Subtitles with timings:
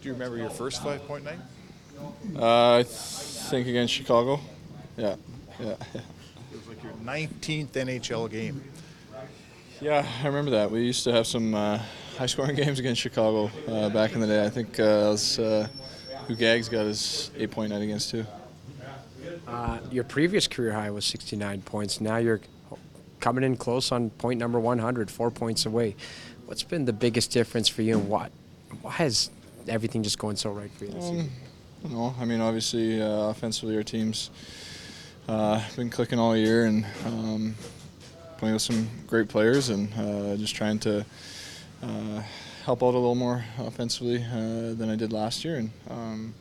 [0.00, 1.38] Do you remember your first five point night?
[2.34, 4.40] Uh, I think against Chicago.
[4.96, 5.16] Yeah,
[5.58, 6.02] yeah, It
[6.52, 8.62] was like your 19th NHL game.
[9.80, 10.06] yeah.
[10.22, 10.70] I remember that.
[10.70, 11.78] We used to have some uh,
[12.16, 14.44] high-scoring games against Chicago uh, back in the day.
[14.44, 15.68] I think uh, was uh,
[16.26, 18.26] who Gags got his eight-point night against too.
[19.46, 22.00] Uh, your previous career high was 69 points.
[22.00, 22.40] Now you're
[23.20, 25.96] coming in close on point number 100, four points away.
[26.46, 28.32] What's been the biggest difference for you, and what?
[28.80, 29.28] Why is
[29.70, 31.30] everything just going so right for you this season?
[31.84, 32.14] Know.
[32.20, 34.30] I mean, obviously, uh, offensively, our team's
[35.28, 37.54] uh, been clicking all year and um,
[38.36, 41.06] playing with some great players and uh, just trying to
[41.82, 42.22] uh,
[42.64, 45.56] help out a little more offensively uh, than I did last year.
[45.56, 46.34] And um,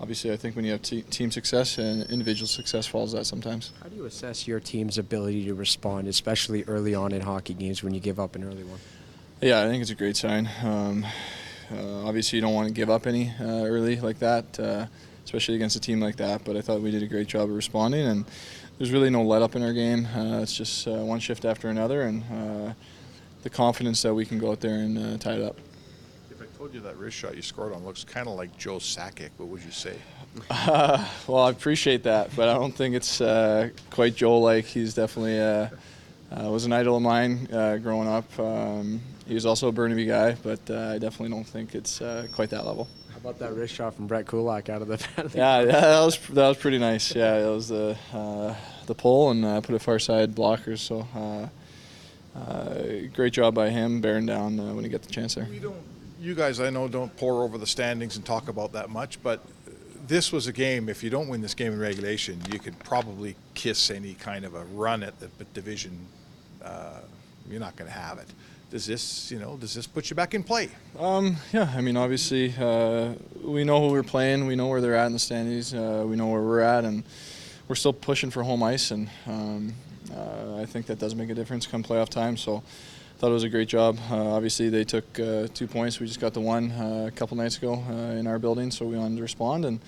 [0.00, 3.72] obviously, I think when you have te- team success and individual success follows that sometimes.
[3.82, 7.82] How do you assess your team's ability to respond, especially early on in hockey games
[7.82, 8.80] when you give up an early one?
[9.40, 10.50] Yeah, I think it's a great sign.
[10.62, 11.06] Um,
[11.72, 14.86] uh, obviously, you don't want to give up any uh, early like that, uh,
[15.24, 16.44] especially against a team like that.
[16.44, 18.24] But I thought we did a great job of responding, and
[18.78, 20.06] there's really no let up in our game.
[20.06, 22.72] Uh, it's just uh, one shift after another, and uh,
[23.42, 25.58] the confidence that we can go out there and uh, tie it up.
[26.30, 28.76] If I told you that wrist shot you scored on looks kind of like Joe
[28.76, 29.96] Sakic, what would you say?
[30.50, 34.64] Uh, well, I appreciate that, but I don't think it's uh, quite Joel like.
[34.64, 35.38] He's definitely
[36.30, 38.38] uh, was an idol of mine uh, growing up.
[38.38, 42.26] Um, he was also a Burnaby guy, but uh, I definitely don't think it's uh,
[42.32, 42.88] quite that level.
[43.12, 45.38] How about that wrist shot from Brett Kulak out of the penalty?
[45.38, 47.14] Yeah, yeah, that was that was pretty nice.
[47.14, 48.54] Yeah, that was the uh,
[48.86, 50.76] the pull and uh, put a far side blocker.
[50.76, 51.48] So uh,
[52.38, 52.82] uh,
[53.14, 55.46] great job by him bearing down uh, when he got the chance there.
[55.50, 55.76] We don't.
[56.20, 59.40] You guys, I know, don't pour over the standings and talk about that much, but
[60.08, 60.88] this was a game.
[60.88, 64.54] If you don't win this game in regulation, you could probably kiss any kind of
[64.54, 66.06] a run at the division.
[66.62, 67.00] Uh,
[67.48, 68.28] you're not going to have it.
[68.70, 70.70] Does this, you know, does this put you back in play?
[70.98, 74.46] Um, yeah, I mean, obviously, uh, we know who we're playing.
[74.46, 75.72] We know where they're at in the standings.
[75.72, 77.02] Uh, we know where we're at, and
[77.66, 78.90] we're still pushing for home ice.
[78.90, 79.74] And um,
[80.14, 82.36] uh, I think that does make a difference come playoff time.
[82.36, 82.62] So,
[83.18, 83.98] thought it was a great job.
[84.10, 85.98] Uh, obviously, they took uh, two points.
[85.98, 88.86] We just got the one uh, a couple nights ago uh, in our building, so
[88.86, 89.80] we wanted to respond and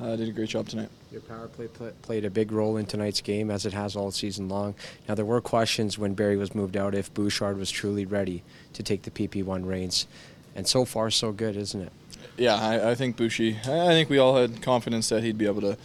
[0.00, 0.88] uh, did a great job tonight.
[1.12, 4.10] Your power play pl- played a big role in tonight's game, as it has all
[4.10, 4.74] season long.
[5.06, 8.42] Now, there were questions when Barrie was moved out if Bouchard was truly ready
[8.72, 10.06] to take the PP1 reins.
[10.56, 11.92] And so far, so good, isn't it?
[12.38, 13.58] Yeah, I, I think Bushi.
[13.58, 15.76] I think we all had confidence that he'd be able to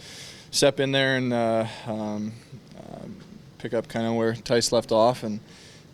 [0.50, 2.32] step in there and uh, um,
[2.78, 3.16] um
[3.58, 5.40] pick up kind of where Tice left off, and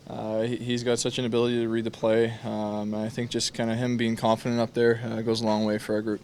[0.08, 2.34] uh, he, he's got such an ability to read the play.
[2.44, 5.64] Um, I think just kind of him being confident up there uh, goes a long
[5.64, 6.20] way for our group.